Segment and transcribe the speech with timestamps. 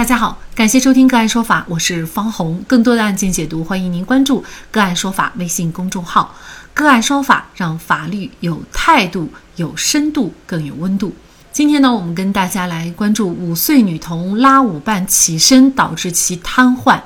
[0.00, 2.64] 大家好，感谢收听个案说法，我是方红。
[2.66, 6.34] 更多的案件解读，欢迎您关注个案说法微信公众号。
[6.72, 11.14] 个案说法让法律有态度、有深度、更有温度。
[11.52, 16.98] 今天呢，我们跟大家来关注五岁女童拉舞伴起身导致其瘫痪，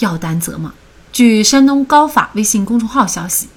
[0.00, 0.74] 要担责吗？
[1.14, 3.48] 据山东高法微信公众号消息，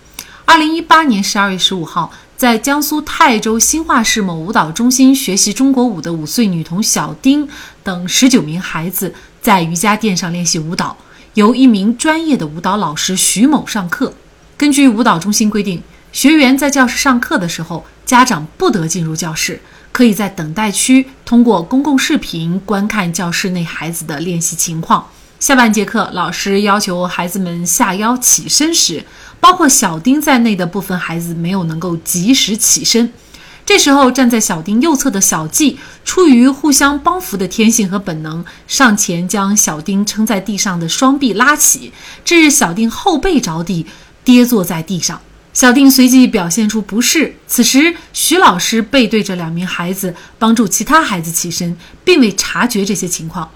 [0.45, 2.13] 二零一八年十二月十五号。
[2.37, 7.49] 在江苏泰州兴化市某舞蹈中心学习中国舞的五岁女童小丁
[7.81, 9.11] 等十九名孩子，
[9.41, 10.95] 在瑜伽垫上练习舞蹈，
[11.33, 14.13] 由一名专业的舞蹈老师徐某上课。
[14.55, 15.81] 根据舞蹈中心规定，
[16.11, 19.59] 学员在教室上课的时候，家长不得进入教室，
[19.91, 25.07] 可以在等待区通过公共视频观看教室内孩子的练习情况。
[25.39, 29.05] 下半节课，老师要求孩子们下腰起身时，
[29.39, 33.13] 包括小丁在内的部分孩子没有能够及时起身。
[33.63, 41.93] 这时候，站在小丁右侧的小季，出于互相帮扶的天性和本能，上前将小丁撑在地上的双臂拉起，
[42.25, 43.85] 致小丁后背着地，
[44.23, 45.21] 跌坐在地上。
[45.53, 47.35] 小丁随即表现出不适。
[47.45, 53.51] 此时，徐老师背对着两名孩子，帮助其他孩子起身，并未察觉这些情况。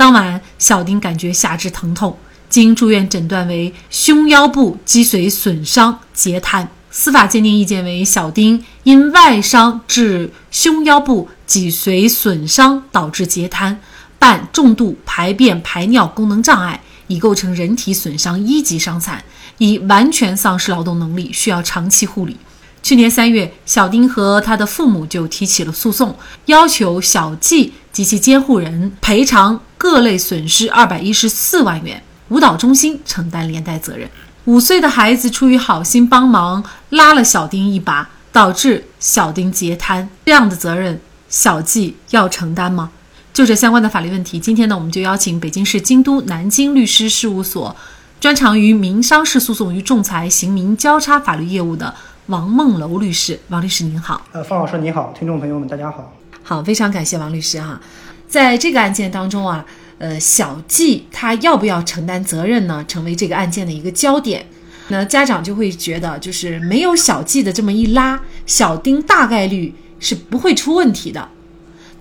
[0.00, 2.16] 当晚，小丁感觉下肢疼痛，
[2.48, 6.66] 经住院诊断为胸腰部脊髓损伤截瘫。
[6.90, 13.78] 司法鉴定意见为：小丁因外伤致胸腰部脊髓损伤导致截瘫，
[14.18, 19.22] 伴重度排便排尿功能障碍，已构成人体损伤一级伤残，
[19.58, 22.38] 已完全丧失劳动能力，需要长期护理。
[22.82, 29.60] 去年三月，小丁和他的父母就提起了诉讼，要求小季及其监护人赔偿。
[29.82, 34.06] 各类损失二百一十四万元，舞蹈中心承担连带责任。
[34.44, 41.00] 五岁的孩子出于好心帮忙拉了小丁一把，导致小丁截瘫，这样的责任
[41.30, 42.90] 小季要承担吗？
[43.32, 47.74] 就这相关的法律问题，今天呢，我们就邀请北京市京都南京律师事务所，
[48.20, 51.94] 专长于民商事诉讼与仲裁、刑民交叉法律业务的
[52.26, 53.38] 王梦楼律师。
[53.48, 54.24] 王律师您好。
[54.32, 56.14] 呃，方老师你好，听众朋友们大家好。
[56.42, 57.80] 好，非常感谢王律师哈。
[58.28, 59.64] 在这个案件当中啊，
[59.98, 62.84] 呃，小季他要不要承担责任呢？
[62.86, 64.46] 成为这个案件的一个焦点。
[64.88, 71.28] 那家长就会觉得，就是没有小季的这么一拉，小丁大概率是不会出问题的。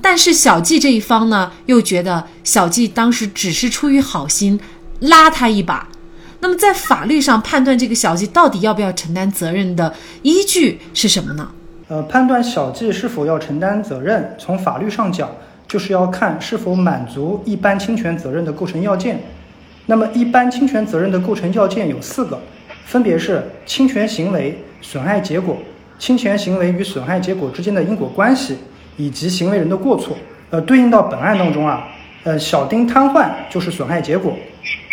[0.01, 4.59] 但是小季这一方呢，又觉得小季当时只是出于好心
[5.01, 5.87] 拉他一把。
[6.39, 11.49] 那么在法律上判断这个小季到底要不要承担责任的依据是什么呢？
[11.87, 15.29] 呃，判断小季是否要承担责任，从法律上讲。
[15.67, 19.21] 就是要看是否满足一般侵权责任的构成要件。
[19.85, 22.39] 那么，一般侵权责任的构成要件有四个，
[22.87, 25.55] 分别是侵权行为、损害结果、
[25.99, 28.57] 侵权行为与损害结果之间的因果关系，
[28.97, 30.17] 以及行为人的过错。
[30.49, 31.87] 呃，对应到本案当中啊，
[32.23, 34.35] 呃，小丁瘫痪就是损害结果，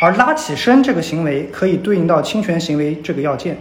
[0.00, 3.56] 而拉起身这个行为可以对应到侵权行为这个要件。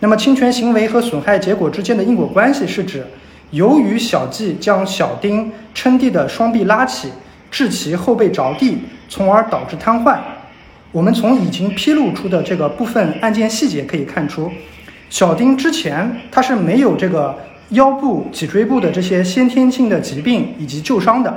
[0.00, 3.04] 那么，侵权行为和损害结果之间的因果关系是指。
[3.50, 7.08] 由于小季将小丁撑地的双臂拉起，
[7.50, 8.76] 致其后背着地，
[9.08, 10.18] 从而导致瘫痪。
[10.92, 14.52] 我们从已经披露出的这个部分案件细节可以看出，
[15.08, 17.34] 小丁之前他是没有这个
[17.70, 21.34] 腰部、脊椎部的这些先天性的疾病以及旧伤的，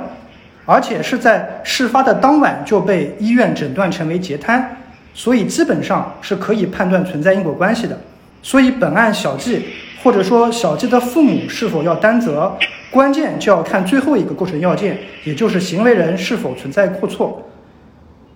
[0.64, 4.76] 而且是在事发的当晚就被医院诊断成为截瘫，
[5.14, 7.98] 所以基本上是可以判断存在因果关系的。
[8.42, 9.64] 所以本案小季。
[10.02, 12.52] 或者说小季的父母是否要担责，
[12.90, 17.40] 关键就要看最后一个构成要件，也就是行为人是否存在过错。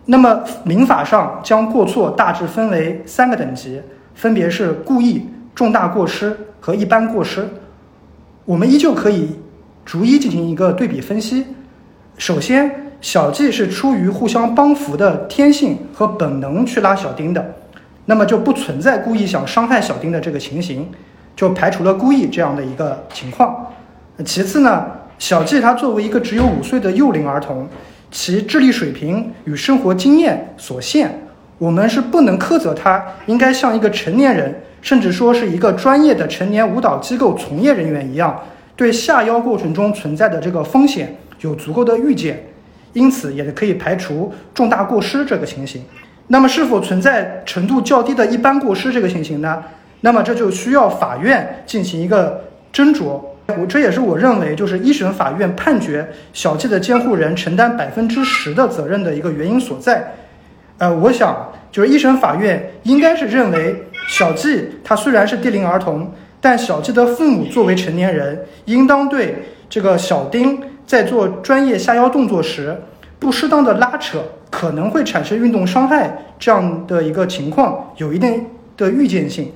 [0.05, 3.83] 那么民法上将过错大致分为三个等级，
[4.15, 5.27] 分别是故意、
[5.57, 7.45] 重大过失和一般过失。
[8.45, 9.37] 我们依旧可以
[9.85, 11.45] 逐一进行一个对比分析。
[12.19, 17.55] 首先，小季是出于互相帮扶的天性和本能去拉小丁的，
[18.07, 20.89] 那么就不存在故意想伤害小丁的这个情形。
[21.37, 23.67] 就排除了故意这样的一个情况。
[24.25, 24.87] 其次呢，
[25.19, 27.69] 小季他作为一个只有五岁的幼龄儿童，
[28.11, 31.21] 其智力水平与生活经验所限，
[31.59, 38.41] 我们是不能苛责他，应该像一个成年人，甚至说是一个专业的成年舞蹈机构从业人员一样，
[38.77, 42.47] 对下腰过程中存在的这个风险有足够的预见，
[42.93, 45.83] 因此也可以排除重大过失这个情形。
[46.29, 49.63] 那么，是否存在程度较低的一般过失这个情形呢？
[50.03, 53.21] 那么这就需要法院进行一个斟酌，
[53.59, 60.13] 我这也是我认为就是一审法院判决小季的监护人承担百分之十的责任的一个原因所在。
[60.79, 63.75] 呃，我想就是一审法院应该是认为
[64.09, 66.13] 小季他虽然是低龄儿童，
[66.49, 69.35] 但小季的父母作为成年人，应当对
[69.69, 72.81] 这个小丁在做专业下腰动作时，
[73.19, 78.47] 不适当的拉扯可能会产生运动伤害这样的一个情况，有一定
[78.77, 79.51] 的预见性。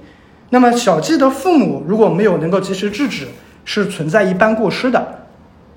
[0.48, 3.28] 那么小季的父母如果没有能够及时制止，
[3.64, 5.26] 是存在一般过失的。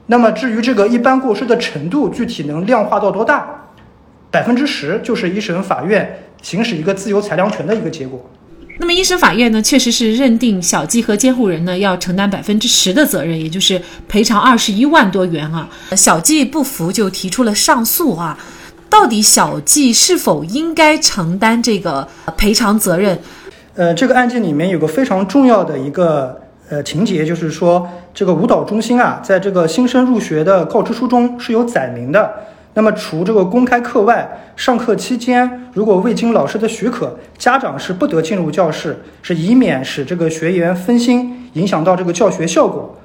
[0.08, 3.68] 那么至于这个一般过失的程度，具体能量化到多大，
[4.32, 8.20] 百分之十就是一审法院行使一个自由裁量权的一个结果。
[8.80, 15.70] 那么一审法院呢，确实是认定小季和监护人呢要承担百分之十的责任，也就是赔偿二十一万多元啊。
[15.96, 18.38] 小季不服就提出了上诉啊。
[18.90, 23.18] 到底小季是否应该承担这个赔偿责任？
[23.76, 26.40] 呃，这个案件里面有个非常重要的一个
[26.70, 32.32] 呃情节，就是说这个舞蹈中心啊，在这个新生入学的告知书中是有载明的。
[32.76, 42.98] 那么除这个公开课外，上课期间如果未经老师的许可，家长是不得进入教室，是以免使这个学员分心，影响到这个教学效果。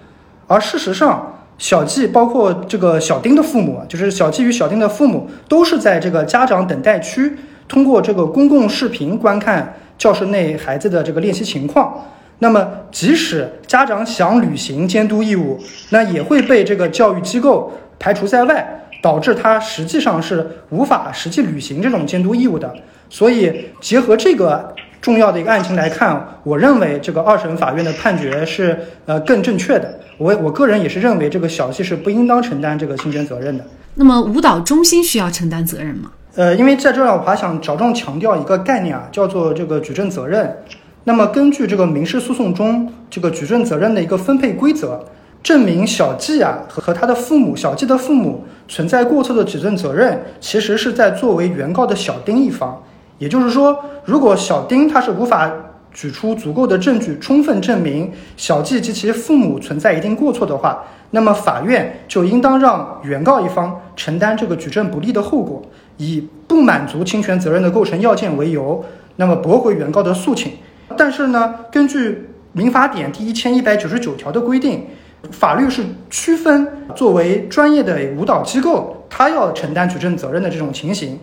[0.47, 7.37] 而事实上，小季包括这个小丁的父母，就是小季与小丁的父母，都是在这个家长等待区
[7.69, 11.93] 通过这个公共视频观看教室内孩子的这个练习情况。
[12.39, 15.59] 那么，即使家长想履行监督义务，
[15.91, 18.87] 那也会被这个教育机构排除在外。
[19.01, 22.75] 导致他实际上是无法实际履行这种监督义务的，
[23.09, 30.01] 所以结合这个重要的一个案情来看，我认为这个二审法院的判决是呃更正确的。
[30.19, 33.65] 我我个人也是认为这个小季是不应当承担这个侵权责任的。
[33.95, 36.11] 那么舞蹈中心需要承担责任吗？
[36.35, 40.57] 呃，因为在这儿我还想着重强调一个概念啊，叫做这个举证责任。
[41.05, 45.05] 那么根据这个民事诉讼中这个举证责任的一个分配规则。
[45.49, 52.79] 证明小季啊和和他的父母，小季的父母存在过错的举证责任，其实是在作为原告的小丁一方。
[53.17, 55.51] 也就是说，如果小丁他是无法
[55.91, 65.63] 举出足够的证据，充分证明小季及其父母存在一定过错的话，那么法院就应当让原告一方承担这个举证不利的后果，
[65.97, 68.85] 以不满足侵权责任的构成要件为由，
[69.17, 70.53] 那么驳回原告的诉请。
[70.95, 74.85] 但是呢，根据民法典第一千一百九十九条的规定。
[75.31, 81.19] 法律是区分作为专业的舞蹈机构，他要承担举证责任的这种情形，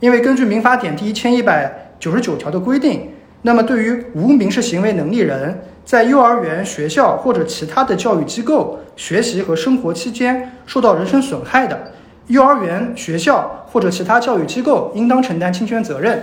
[0.00, 3.10] 因为根据民法典第一千一百九十九条的规定，
[3.42, 11.92] 那么对于无民事行为能力人在幼儿园、学校或者其他的教育机构学习和生活期间受到人身损害的，
[12.28, 16.22] 幼儿园、学校或者其他教育机构应当承担侵权责任，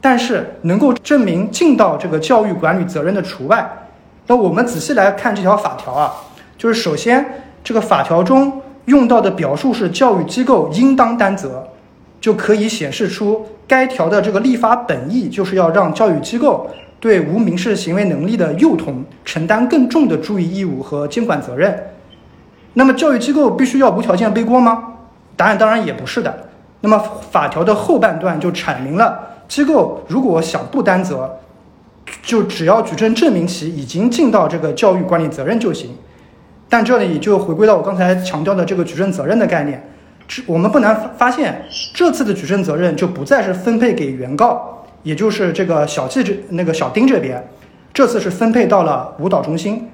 [0.00, 3.66] 但是能够证明尽到这个教育管理责任的除外。
[4.26, 6.12] 那我们仔细来看这条法条啊。
[6.58, 7.24] 就是首先，
[7.62, 11.68] 这个法条中用到的表述是教育机构应当担责，
[12.20, 16.68] 就可以显示出该条的这个立法本意就是要让教育机构
[16.98, 21.90] 对无民事行为能力的幼童承担更重的注意义务和监管责任。
[22.74, 24.94] 那么，教育机构必须要无条件背锅吗？
[25.36, 26.34] 答案当然也不是的。
[26.80, 26.98] 那么，
[27.30, 29.18] 法条的后半段就阐明了，
[29.48, 31.38] 机构如果想不担责，
[32.22, 35.90] 就只要举证证明其已经尽到这个教育管理责任就行。
[36.76, 39.82] 但这里就回归到我刚才强调的这个举证责任的概念，
[40.28, 41.64] 这我们不难发现，
[41.94, 47.42] 这次的举证责任就不再是分配给原告，也就是这个小季这那个小丁这边，
[47.94, 49.88] 这次是分配到了舞蹈中心。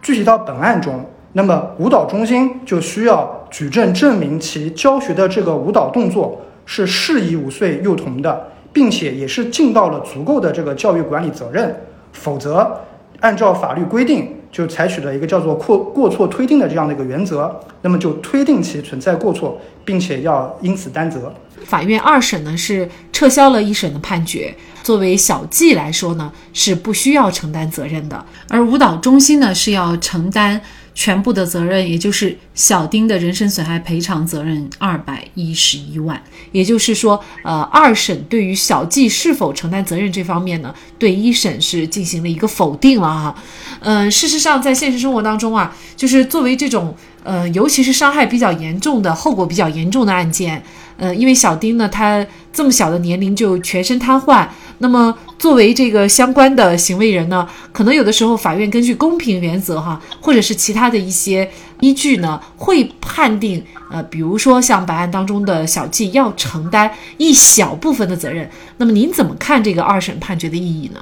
[0.00, 11.74] 具体到本案中，那么舞蹈中心就需要举证证明其教学的这个舞蹈动作是适宜五岁幼童的，并且也是尽到了足够的这个教育管理责任，
[12.12, 12.80] 否则
[13.18, 14.37] 按照法律规定。
[14.50, 21.32] 就采取了一个叫做过过错推定的这样的一个原则，那么就推定其存在过错，并且要因此担责。
[21.64, 30.60] 法院二审呢是撤销了一审的判决，作为小季来说呢是不需要承担责任的，而舞蹈中心呢是要承担。
[30.98, 36.20] 全部的责任，也就是小丁的人身损害赔偿责任二百一十一万。
[36.50, 43.42] 也就是说，呃，二审对于小季是否承担责任这方面呢，对一审是进行了一个否定了哈。
[43.78, 50.60] 嗯，事实上，在现实生活当中啊，就是作为这种呃，尤其是伤害比较严重的、后果比较严重的案件，
[50.98, 54.46] 呃，因为小丁呢，他这么小的年龄就全身瘫痪。
[54.80, 61.48] 那么，作为这个相关的行为人呢，可能有的时候法院根据公平原则哈，或者是其他的一些
[61.80, 68.48] 依据呢，会判定呃，比如说像本案当中的小季要承担一小部分的责任。
[68.76, 71.00] 那么您怎么看这个二审判决的意义呢？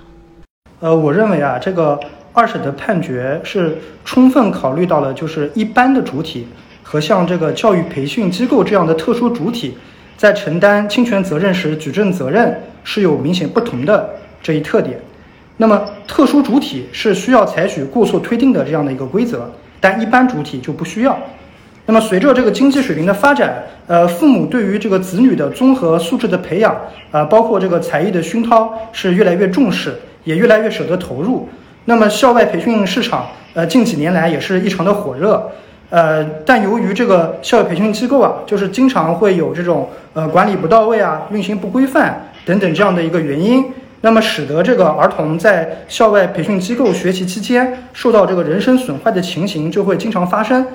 [0.80, 1.98] 呃，我认为啊，这个
[2.32, 6.46] 二审的判决是充分考虑到了就是一般的主体
[6.88, 9.76] 和像这个教育培训机构这样的特殊主体。
[10.16, 14.08] 在承担侵权责任时，举证责任是有明显不同的
[14.40, 14.96] 这一特点。
[15.56, 19.50] 那么，特殊主体是需要采取过错推定的这样的一个规则，
[19.80, 21.18] 但一般主体就不需要。
[21.84, 26.74] 那么随着这个经济水平的发展，呃，父母对于这个子女的综合素质的培养，
[27.10, 31.48] 啊，包括这个才艺的熏陶是越来越重视，也越来越舍得投入。
[31.84, 35.50] 那么校外培训市场，呃，近几年来也是异常的火热。
[35.88, 43.64] 呃，但由于这个校外培训机构啊，就是经常会有这种呃管理不到位啊、运行不规范等等这样的一个原因，
[44.00, 50.66] 那么使得这个儿童在校外培训机构学习期间受到这个人身损坏的情形就会经常发生。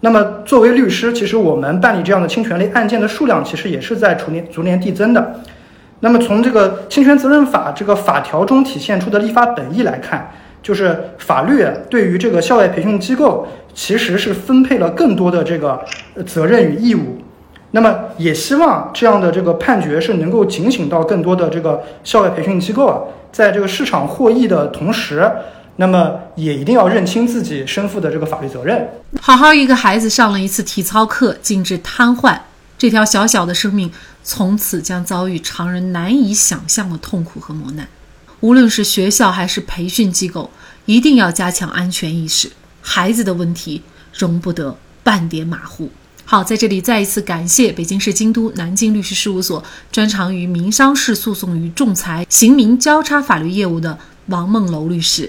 [0.00, 5.40] 那么作为律师，其实我们办理这样的侵权类案件的数量其实也是在逐年逐年递增的。
[6.00, 10.28] 那么从这个侵权责任法这个法条中体现出的立法本意来看。
[10.66, 15.80] 就是法律对于这个校外培训机构，其实是分配了更多的这个
[16.26, 17.22] 责任与义务，
[17.70, 22.98] 那么也希望这样的这个判决是能够警醒到更多的这个校外培训机构啊，
[23.30, 25.30] 在这个市场获益的同时，
[25.76, 28.88] 那么也一定要认清自己身负的这个法律责任。
[29.20, 32.36] 好好一个孩子上了一次体操课，竟致瘫痪，
[32.76, 33.92] 这条小小的生命
[34.24, 37.86] 从此将遭遇常人难以想象的痛苦和磨难。
[38.46, 40.48] 无论是学校还是培训机构，
[40.84, 42.48] 一定要加强安全意识。
[42.80, 43.82] 孩子的问题
[44.16, 45.90] 容不得半点马虎。
[46.24, 55.28] 好，在这里再一次感谢北京市京都南京律师事务所专长于民商事诉讼与仲裁、刑民交叉法律业务的王梦楼律师。